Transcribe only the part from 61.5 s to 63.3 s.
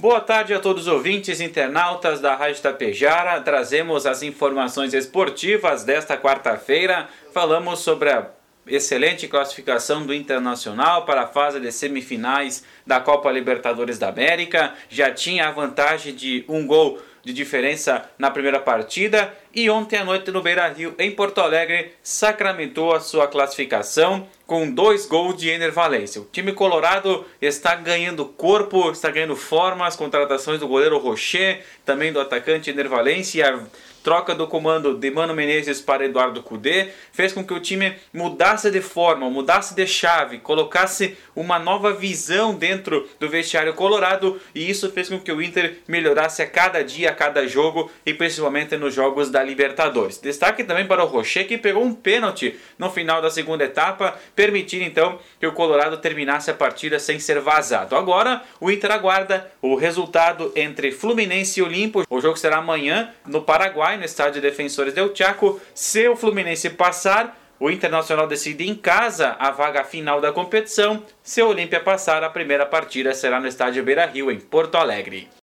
e Olimpo. O jogo será amanhã